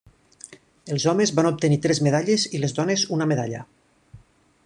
[0.95, 3.61] Els homes van obtenir tres medalles i les dones una medalla.